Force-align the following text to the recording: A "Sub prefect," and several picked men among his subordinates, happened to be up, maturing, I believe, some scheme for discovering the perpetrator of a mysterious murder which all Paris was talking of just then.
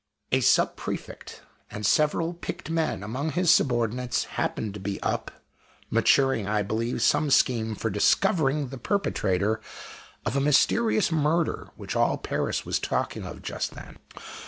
A 0.31 0.39
"Sub 0.39 0.75
prefect," 0.75 1.43
and 1.69 1.85
several 1.85 2.33
picked 2.33 2.71
men 2.71 3.03
among 3.03 3.33
his 3.33 3.51
subordinates, 3.53 4.23
happened 4.23 4.73
to 4.73 4.79
be 4.79 4.99
up, 5.03 5.29
maturing, 5.91 6.47
I 6.47 6.63
believe, 6.63 7.03
some 7.03 7.29
scheme 7.29 7.75
for 7.75 7.91
discovering 7.91 8.69
the 8.69 8.79
perpetrator 8.79 9.61
of 10.25 10.35
a 10.35 10.39
mysterious 10.41 11.11
murder 11.11 11.69
which 11.75 11.95
all 11.95 12.17
Paris 12.17 12.65
was 12.65 12.79
talking 12.79 13.27
of 13.27 13.43
just 13.43 13.75
then. 13.75 13.99